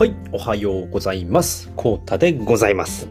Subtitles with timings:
[0.00, 1.70] はい、おはようございます。
[1.76, 3.06] コータでございます。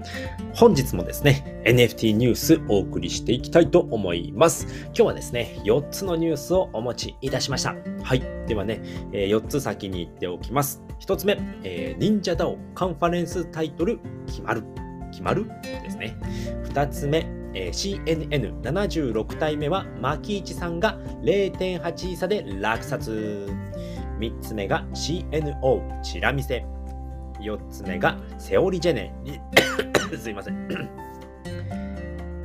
[0.55, 4.65] 本日もですね、NFT ニュースお送りしていきたいと思います。
[4.85, 7.75] 今日はですね、4つのニュースをお持ちいたしました。
[8.01, 8.81] はい、ではね、
[9.13, 10.81] え4つ先に言っておきます。
[11.01, 14.63] 1つ目、えー、忍者 DAO カンファレンスタイトル決まる。
[15.11, 16.17] 決まるですね。
[16.73, 23.47] 2つ目、えー、CNN76 体目は牧市さんが0.8差で落札。
[24.17, 26.65] 3つ目が CNO チラ見せ。
[27.39, 29.13] 4つ目がセオリジェネ。
[30.17, 31.09] すいません。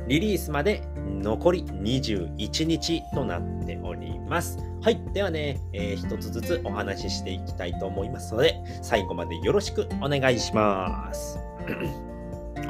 [0.07, 4.59] リリースまで残り21日となっております。
[4.81, 5.01] はい。
[5.13, 11.39] ではね、えー、一つずつお話ししていきたいと思いますので、最後までよろしくお願いします。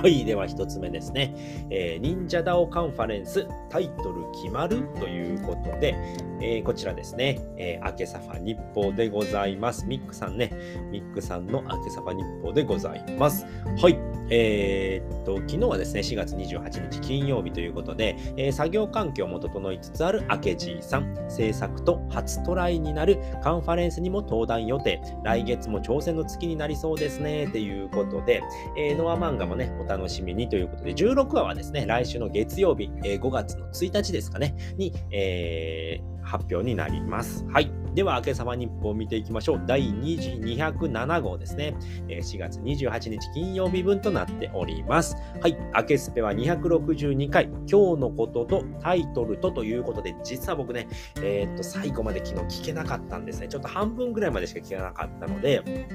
[0.01, 0.25] はい。
[0.25, 1.33] では1つ目ですね。
[1.69, 5.95] えー、忍者ダオカンファレンスタイトル決まるということで、
[6.41, 9.85] えー、こちらですね、えー、明けさファ日報でございます。
[9.85, 10.51] ミックさんね、
[10.91, 13.45] ミックさんの明けさファ日報でございます。
[13.81, 13.97] はい。
[14.29, 28.41] えー、と、昨日はですね、4月28日金曜日ということで、えー、作業環境も整いつつある明治さん、制作と初トライになるカンファレンスにも登壇予定、来月も挑戦の月になりそうですね、ということで、
[28.77, 37.45] えー、ノア漫画もね、お楽しみにということで、16話はですね、来週の月曜日、えー、5月の1日ですかね、に、えー、発表になります。
[37.47, 37.71] はい。
[37.93, 39.63] では、明けさま日報を見ていきましょう。
[39.65, 40.31] 第2次
[40.61, 41.75] 207号ですね。
[42.09, 45.15] 4月28日金曜日分となっております。
[45.39, 45.57] はい。
[45.73, 50.89] 明けスペは262回、今日のこととタイトルとということで、実は僕ね、
[51.21, 53.47] えー、っと、最後まで昨日聞けなかったんですね。
[53.47, 55.87] ちょっと半分ぐらいまでしか聞けなかったので、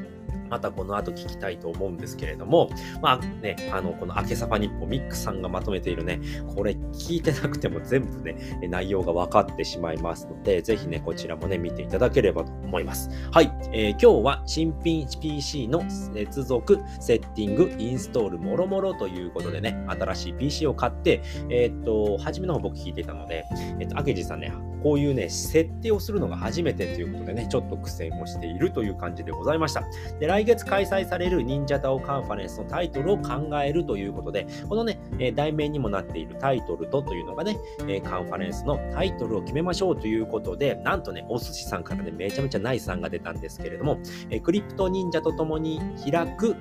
[0.50, 2.70] またこの後聞きたいと思うんですけれども、
[3.00, 6.20] まあね、あの、この明けさば日ミックさんがまとめているね、
[6.54, 8.36] これ聞いてなくても全部ね、
[8.68, 13.08] 内容が分かってしまいますので、ぜひね、こちらもね、見ていただければと思います。
[13.30, 23.44] はい、えー、今日は新品 PC の接続、セッティング、インストール、もろもろということでね、新しい PC を買って、えー、っと、初めの方僕聞いていたので、
[23.78, 24.52] えー、っと、明治さんね、
[24.82, 29.84] こういうね、設定をするのが初めてということでね、ちょっと苦戦をしているという感じでございました。
[30.18, 37.56] で、来月開催される忍者タオカンファレンスのタイトルを考えるということで、このね、え題名にもなっているタイトルとというのがね、
[37.88, 43.98] えカンファレンスのタイトルを決めましょうということで、なんとね、お寿司さんからね、めちゃめちゃナイス案が出たんですけれども、
[44.30, 45.80] えクリプト忍者と共に
[46.10, 46.56] 開く、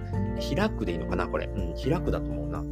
[0.55, 1.45] 開くでいいのかなこれ。
[1.45, 2.63] うん、開くだと思うな。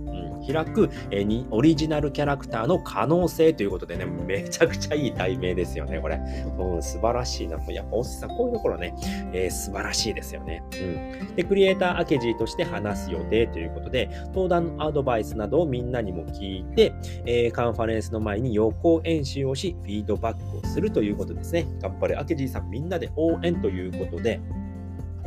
[0.47, 6.19] 開く、えにオリジナルキャラクターの可能性ということでね、めちゃくちゃいい題名ですよね、これ。
[6.57, 7.57] うん、素晴らしいな。
[7.67, 8.93] やっぱおっさん、こういうところね、
[9.33, 10.63] えー、素晴らしいですよね。
[10.73, 11.35] うん。
[11.35, 16.93] で、クリエイターアケジーとして話す予定ということで、登壇のアドバイスなどをみんなにも聞いて、
[17.25, 21.67] えー、カンファレンスの前に予行演習をし、フィードバックをするということですね。
[21.81, 24.41] 頑張れ、アケジーさんみんなで応援ということで、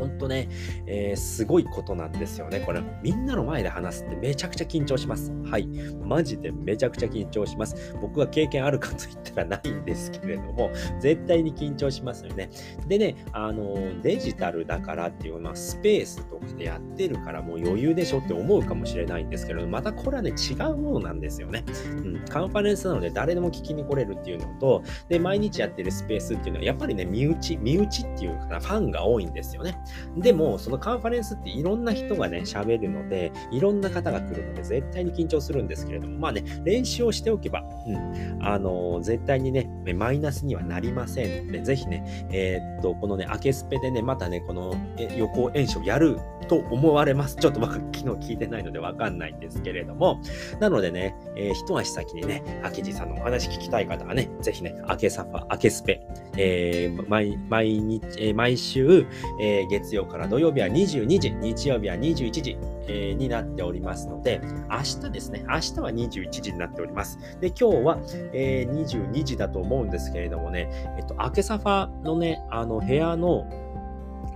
[0.00, 0.48] 本当ね、
[0.86, 2.60] えー、すごいことなんですよね。
[2.60, 5.32] これ、みんなの前で話すってめちゃくちゃ緊張します。
[5.44, 5.66] はい。
[6.04, 7.94] マジでめちゃくちゃ緊張します。
[8.00, 12.50] 僕は経験あるかと言ったらないんですけれども、絶対に緊張しますよね。
[12.88, 21.64] でね、あの、デジタルだからっていうのは、スペースとかでやってるからもう余裕でしょって思うかもしれないんですけど、またこれはね、違うものなんですよね。
[22.04, 22.24] うん。
[22.28, 29.76] カンファレンスなので誰でも聞きに来れるっていうのと、で、毎日やってるスペースっていうのは、やっぱりね、身内、身内っていうかな、ファンが多いんですよね。
[30.16, 41.40] でも、そのカンファレンスっていろんな人がね、喋るので、いろんな方が来るので、絶対に緊張するんですけれども、まあね、練習をしておけば、うん、あのー、絶対にね、マイナスにはなりません。
[41.46, 44.74] ので、ぜひね、えー、っと、このね、明けスペでね、またね、この
[45.16, 46.18] 予行演習をやる
[46.48, 47.36] と思われます。
[47.36, 50.20] ちょっと僕、昨日聞いてないのでわかんないんですけれども、
[50.60, 56.00] なのでね、えー、一足先にね、明治さんのお話聞きたい方はね、ぜひね、明けサファ、明けスペ、
[56.36, 59.06] えー、毎毎日、え、毎週、
[59.40, 67.18] えー、月曜から土曜日は22時、日曜日は21時、え、になっておりますので、明日ですね、明日は21時になっております。
[67.40, 67.98] で、今日は、
[68.32, 70.68] えー、22時だと思うんですけれどもね、
[70.98, 73.46] えっと、明けサファのね、あの部屋の、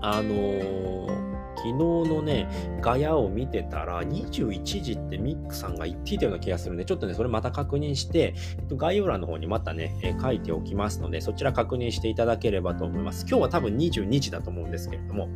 [0.00, 1.33] あのー
[1.64, 2.46] 昨日のね、
[2.82, 13.24] ガヤを見てたら、21時ってミックさんが言っていたような気がするんで、ちょっとね、それまた確認して、えっと、概要欄の方にまたね、え、書いておきますので、そちら確認していただければと思います。
[13.26, 15.28] 今日は多分22時だと思うんですけれども、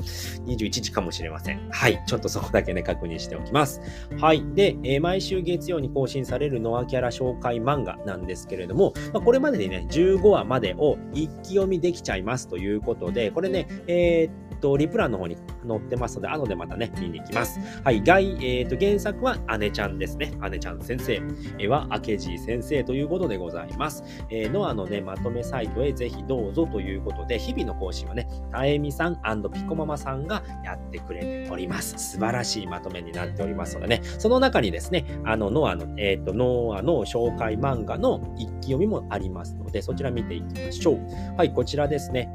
[0.45, 1.67] 21時かもしれません。
[1.71, 2.03] はい。
[2.07, 3.81] ちょっとそこだけね、確認しておきます。
[4.21, 4.45] はい。
[4.55, 17.59] で、え、毎週月曜に更新されるノアキャラ紹介漫画なんですけれども、まあ、これまでにね、15話までを一気読みできちゃいますということで、これね、えーと、リプランの方に載ってますので、後でまたね、見に行きます。
[17.85, 18.03] はい。
[18.03, 20.33] 外、えっ、ー、と、原作は姉ちゃんですね。
[20.51, 21.21] 姉ちゃん先生。
[21.59, 24.05] 絵は明治先生ということでございます。
[24.31, 29.19] えー、ノアのね、まとめサイトへぜひどうぞということで、日々の更新はね、たえみさん
[29.53, 31.97] ピコママさんがやってくれております。
[31.99, 40.99] 素晴らしいまとめになっておりますのでね、その中にですね、あの、ノアの、えっ、ー、と、ノアの紹介漫画の一気読みもありますので、そちら見ていきましょう。
[41.37, 42.31] はい、こちらですね。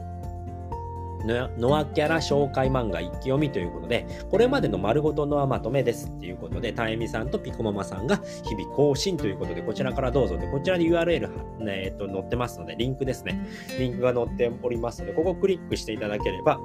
[1.26, 11.30] ノアキャラ紹介漫画一気読みということで、これまでの丸ごとノアまとめですっていうことで、タエミさんとピコママさんが日々更新ということで、こちらからどうぞで、こちらに URL、
[11.60, 13.48] ね、えっと、載ってますので、リンクですね。
[13.80, 16.60] リンクが載っておりますので、ここをクリックしていただければ、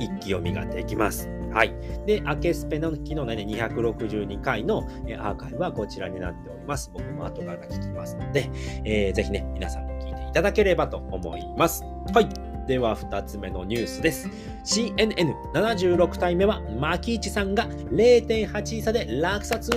[0.00, 1.28] 一気読みができます。
[1.52, 1.72] はい。
[2.04, 4.78] で、アケスペの機能ね、262回の
[5.18, 6.90] アーカイブはこちらになっております。
[6.92, 8.50] 僕も後から聞きますので、
[8.84, 11.84] えー、ぜひね、皆さんも聞いていただければと思います。
[12.12, 12.53] はい。
[12.66, 14.28] では2つ目のニュースです。
[14.64, 19.70] CNN76 体目は牧市さんが0.8差で落札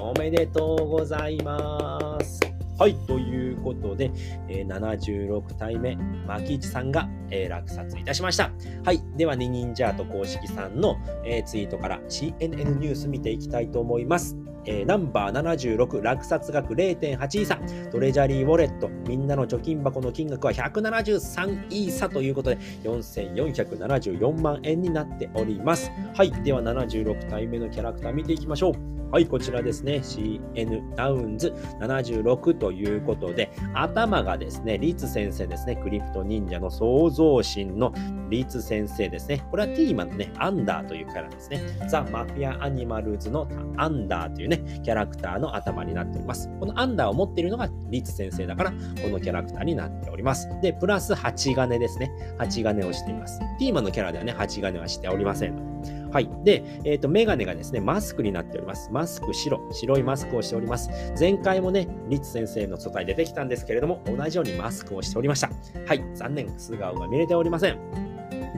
[0.00, 2.40] おめでとうございます。
[2.78, 4.10] はい、ということで、
[4.48, 8.50] えー、76体目、牧市さんが、えー、落札いたしました。
[8.84, 14.36] はい、では、ニニンジャート公式さんの、えー、ツイートから CNN ニュース見ていきたいと思います。
[14.66, 17.58] えー、ナンバー76落札額0.8イーサ
[17.90, 30.00] トレジャリーウォレットみんなの貯金箱の金額は173イーサということで4474万円になっておりますはいでは76体目のキャラクター見ていきましょうはい、こちらですね。
[30.02, 35.76] CN ダウンズ76ということで、頭がですね、リツ先生ですね。
[35.76, 37.94] クリプト忍者の創造神の
[38.28, 39.46] リツ先生ですね。
[39.50, 41.62] これはティーマのね、アンダーというキャラですね。
[41.88, 46.48] ザ・マフィア・アニマルズのアンダーというね、キャラクターの頭になっております。
[46.60, 48.72] このアンダーを持っているのがリツ先生だから、
[49.02, 50.48] このキャラクターになっております。
[50.62, 52.10] で、プラス8金ですね。
[52.38, 53.38] 8金をしています。
[53.58, 55.76] ティーマのキャラではね、8金はしておりません
[56.12, 56.30] はい。
[56.44, 58.88] で、えっ、ー、と、メガネがですね、マスクになっております。
[58.90, 60.90] マスク白、白いマスクをしております。
[61.18, 65.50] 前回もね、リツ先生の素体出てきたんですけれども、同じようにマスクをしておりました。
[65.86, 66.02] はい。
[66.14, 67.78] 残念、素顔が見れておりません。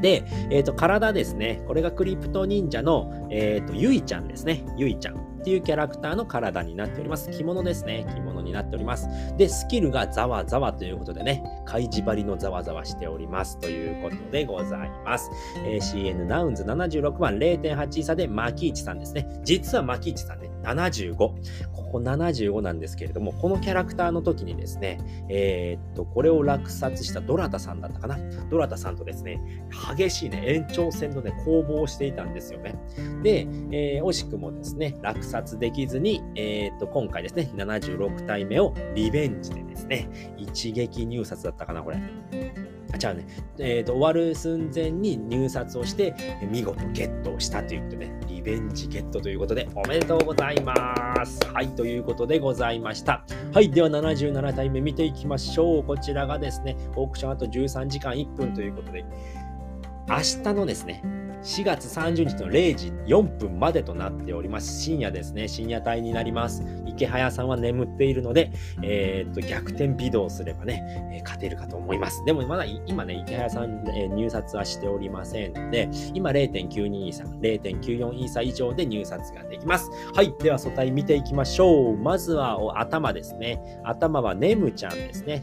[0.00, 1.60] で、えっ、ー、と、体ですね。
[1.66, 4.64] これがクリプト忍者の、えっ、ー、と、ゆいちゃんですね。
[4.76, 5.27] ゆいちゃん。
[5.38, 7.30] っていうキャラクターの体になっております。
[7.30, 8.06] 着物ですね。
[8.14, 9.08] 着物になっております。
[9.36, 15.30] で、スキルがざわざわということでね、開示張りのざわざわしておりますということでございます。
[15.64, 19.28] えー、CN ナウンズ76番0.8差でマキイチさんですね。
[19.44, 21.16] 実はマキイチさんね、75。
[21.16, 21.34] こ
[21.92, 24.98] こ75なんですけれども、このキャラクターの時にですね、
[25.30, 28.18] えー、っと、これを落札したドラタさんだったかな。
[28.50, 29.40] ドラタさんとですね、
[29.96, 32.74] 激しいね、延長戦のね、攻防をしていたんですよね。
[33.22, 41.98] で、えー、惜しくもですね、落札できずに、えー、っと、今回ですね、76体目をリベンジでですね、一撃入札だったかな、これ。
[42.92, 43.26] あ、違うね。
[43.58, 46.14] えっ、ー、と、終わる寸前に入札をして、
[46.50, 50.74] 見事ゲットをしたということで、リベンジゲットということで、おめでとうございま
[51.24, 51.38] す。
[51.52, 53.24] はい、ということでございました。
[53.52, 55.84] はい、では77体目見ていきましょう。
[55.84, 59.04] こちらがですね、オークションあと13時間1分ということで、
[60.08, 61.02] 明日のですね、
[61.42, 64.82] 4月30日の0時4分までとなっております。
[64.82, 65.48] 深夜ですね。
[65.48, 66.62] 深夜帯になります。
[66.86, 68.50] 池早さんは眠っているので、
[68.82, 70.82] えー、っと、逆転微動すればね、
[71.12, 72.24] えー、勝てるかと思います。
[72.24, 79.90] でもまだ今ね、池早さん、えー、入札はしておりませんので、今0.92イーサ、0.94イーサ以上で入札ができます。
[80.14, 80.34] はい。
[80.40, 81.96] では、素体見ていきましょう。
[81.96, 83.60] まずはお頭ですね。
[83.84, 85.42] 頭はネムちゃんですね。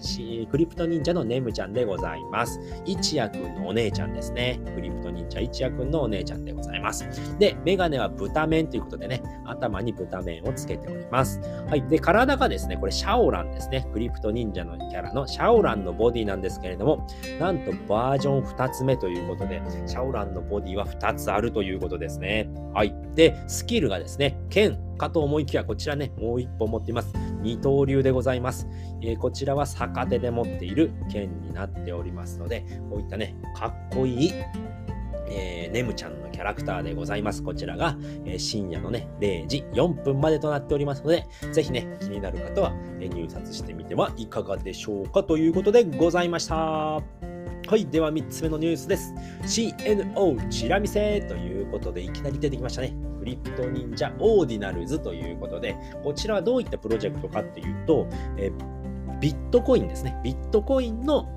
[0.50, 2.60] クリプト忍者のネムちゃんでございます。
[2.86, 4.60] 一夜くんのお姉ちゃんですね。
[4.76, 7.06] クリプト忍者一夜んのお姉ちゃんでございます。
[7.40, 11.40] で、メガネは豚面ということでね、頭に豚面をつけております。
[11.70, 11.88] はい。
[11.88, 13.88] で、体がですね、これシャオランですね。
[13.94, 17.08] クリプト忍者のキャラのシャオランのボディなんですけれども、
[17.40, 22.50] なんとバージョン2つ目ということで、シャオランのボディは2つあるということですね。
[22.74, 22.94] はい。
[23.16, 27.14] で、スキルがですね、剣かと思いきや、こちらね、もう1本持っています。
[27.42, 28.68] 二刀流でございます。
[29.02, 34.32] えー、こちらは逆手で持っている剣になっておりますので、こういったね、かっこいい
[35.28, 37.44] えー、ネムちゃんのキャラクターでございます。
[37.44, 46.56] こちらが、えー、深夜のね、0時4分までとなっておりますので、ぜひね、気になる方は、えー、入札してみてはいかがでしょうかということでございました。
[46.56, 47.86] はい。
[47.88, 49.14] では3つ目のニュースです。
[49.44, 52.96] CNO チラ見せということで、いきなり出てきましたね。
[53.20, 58.52] クリプト忍者オーディナルズということで、こちらはどういったプロジェクトかっていうと、え
[59.20, 60.16] ビットコインですね。
[60.24, 61.28] ビットコインの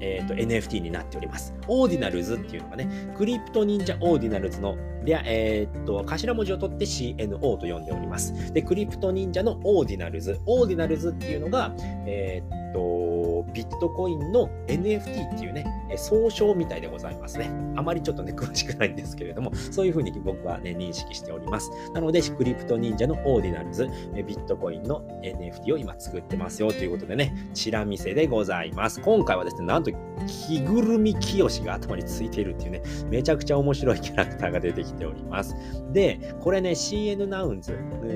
[0.00, 1.54] えーと、NFT になっております。
[1.68, 8.52] Ordinals っていうのがね、クリプト忍者 Ordinals の、えーと、頭文字を取って CNO と呼んでおります。
[8.52, 11.74] で、クリプト忍者の Ordinals。Ordinals っていうのが、
[12.06, 15.64] えーと、ビットコインの NFT っていうね、
[15.96, 17.50] 総称みたいでございますね。
[17.76, 21.70] あまりちょっとね、詳しくないんですけれども、そういうふうに僕はね、認識しております。
[21.94, 29.00] なので、クリプト忍者の Ordinals、ビットコインの NFT を今作ってますよということでね、チラ見せでございます。
[29.00, 29.92] 今回はですね、なんと、
[30.26, 35.54] 着ぐるみ清が頭についているっていうね、めちゃくちゃ面白いキャラクターが出てきております。
[35.92, 37.72] で、これね、CN ナウンズ、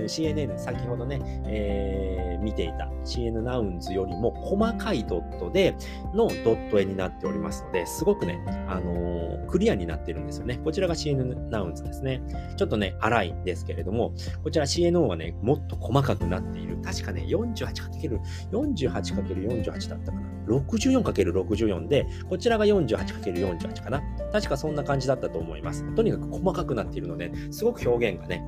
[0.07, 5.76] CNN、先ほどね、えー、見ていた CN ナウンズよりも細かいドットで
[6.14, 10.59] のドット絵になっておりますので、すごくね、あのー、クリアになってるんですよね。
[10.64, 12.23] こちらが CN ナウンズですね。
[12.57, 16.78] ちょっとね、荒いんですけれども、こちら CNO はね、もっと細かくなっている。
[16.83, 18.19] 確かね、48×48
[18.52, 20.28] 48×48 だったかな。
[20.49, 24.02] 64×64 で、こちらが 48×48 かな。
[24.33, 25.85] 確かそんな感じだったと思います。
[25.95, 28.43] とにかく細かくなっているので、すごく表現がね、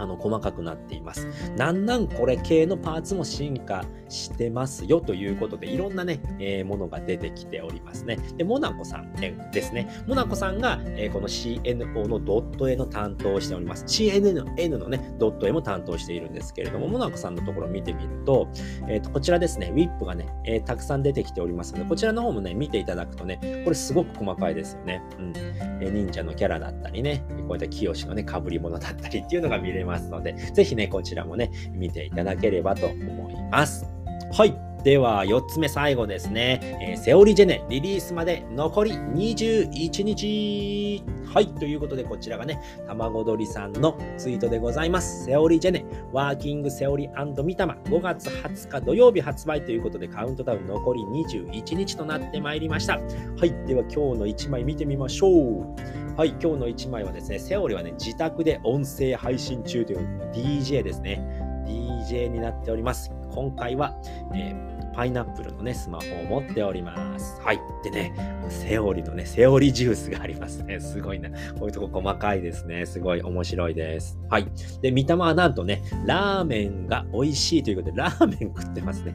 [0.00, 1.26] あの細かくなっています。
[1.56, 8.16] なんなんこれ系のパーツも進化してますよということで、いろんなね、えー、ものが出てきておりますね。
[8.36, 9.88] で、モナコさんですね。
[10.06, 13.84] モナコさんが、えー、この CNO のドット絵の担当をしております。
[13.84, 18.48] CNN のね、ドット絵も担当しているんですけれども、モナコさんのところを見てみると、
[18.88, 25.02] えー、とこちらですね、ウィップがね、えー、たくさん出てきておりますので、こちらの方もね、見ていただくとね、これすごく細かいですよね。
[25.18, 25.32] うん。
[25.36, 33.86] えー、忍者のキャラだったりね、こういった清のね、被り物だったりっていうのが見れますので、ぜひね、こちらもね、見ていただければと思います。
[34.32, 34.66] はい。
[34.86, 36.60] では、4つ目最後ですね。
[36.80, 41.02] えー、セオリジェネリリースまで残り21日。
[41.34, 41.48] はい。
[41.48, 45.24] ということで、こちらがね、卵鳥さんのツイートでございます。
[45.24, 47.08] セオリジェネ、ワーキングセオリ
[47.42, 52.94] ミタマ、5月20日土曜日発売ということで、カウントダウン残り21日となってまいりました。
[52.94, 53.00] は
[53.44, 53.50] い。
[53.66, 56.05] では、今日の1枚見てみましょう。
[56.16, 61.22] はい、今日の1枚はですね、セオリーはね、自宅で音声配信中という DJ ですね。
[61.66, 63.12] DJ になっております。
[63.34, 63.94] 今回は、
[64.32, 67.38] えーパイナップルのね、スマホを持っております。
[67.42, 67.60] はい。
[67.84, 68.14] でね、
[68.48, 70.80] セオリのね、セオリジュースがありますね。
[70.80, 71.28] すごいな。
[71.28, 72.86] こういうとこ細かいですね。
[72.86, 74.18] すごい面白いです。
[74.30, 74.46] はい。
[74.80, 79.14] で、見た目はなんとね、ラーメンが美味しいということで、ラーメン食ってますね。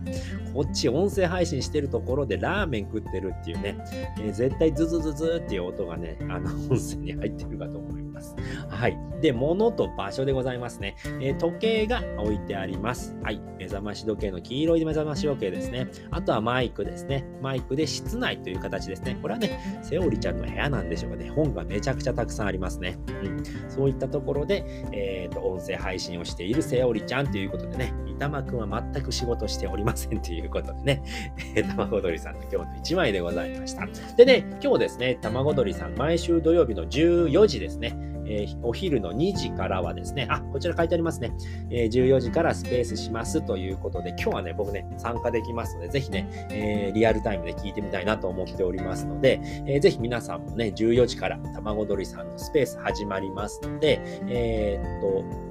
[0.54, 3.76] こっち音声配信してるところでラーメン食ってるっていうね、
[4.20, 8.01] えー、絶対ズズズズっていう音がね、あの音声に入ってるかと思います。
[8.70, 8.98] はい。
[9.22, 10.96] で、物と場所でございますね。
[11.22, 13.16] えー、時計が置いてあります。
[13.24, 13.40] はい。
[13.58, 15.88] 目覚まし時計の黄色い目覚まし時計ですね。
[16.10, 17.26] あとはマイクですね。
[17.42, 19.18] マイクで室内という形ですね。
[19.22, 21.30] これはね、セオリちゃんの部屋なんでしょうかね。
[21.30, 22.98] 本がめちゃくちゃたくさんありますね。
[23.24, 23.44] うん。
[23.70, 31.04] そういったところで、えっ、ー、と、音声配信をしているセオリちゃんということでね、板間くんは全く仕事しておりませんということでね、
[31.76, 33.88] 卵鳥さんの今日の1枚でございました。
[34.16, 37.98] でね、今日ですね、卵鳥さん、毎週土曜日の14時ですね、
[38.28, 41.32] えー、お昼の2時からはですね、あ、こちら書いてありますね、
[41.72, 55.51] えー、14時からスペースしますということで、今日はね、僕ね、参加できますので、ぜひね、えー、リアルタイムで聞いてみたいなと思っておりますので、えー、ぜひ皆さんもね、14時から卵鳥さんのスペース始まりますので、えー、っと、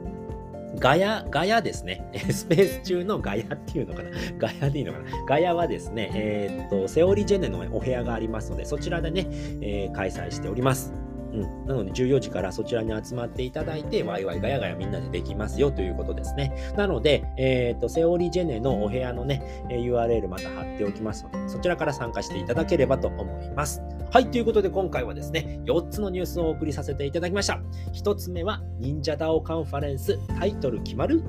[0.79, 2.09] ガヤ、ガヤですね。
[2.31, 4.11] スペース中のガヤっていうのかな。
[4.39, 5.05] ガヤでいいのかな。
[5.27, 9.27] ガヤはですね、えー、っと、セオリジェネのお部屋がありますので、そちらでね、
[9.61, 10.93] えー、開催しております。
[11.33, 16.53] うん、なので14時からそちらに集まっていただいて、ワイワイガヤガヤみんなでできますよということですね。
[16.77, 23.83] なので、えっ、と、セオリジェネのお部屋のね、URL また貼っておきますので、そちらから参加していただければと思います。
[24.13, 27.61] はい、ということで今回はですね、4つのニュースをお送りさせていただきました。
[27.93, 31.23] 1つ目は、忍者ダオカンファレンスタイトル決まる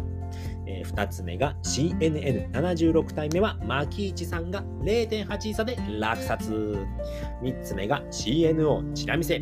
[0.66, 6.78] えー、2つ目が CNN76 体目は牧市さんが0.8差で落札。
[7.42, 9.36] 3つ目が CNO チラ見せ。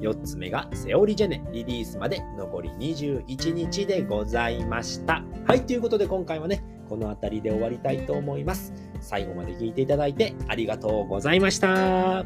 [0.00, 5.24] 4つ目がセオリジェネリリースまで残り21日でございました。
[5.46, 8.72] はい、ということで今回はね、この辺りで終わりたいと思います。
[9.02, 12.24] 最後まで聞いていただいてありがとうございました。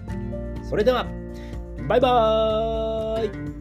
[0.63, 1.07] それでは、
[1.89, 3.56] バイバーイ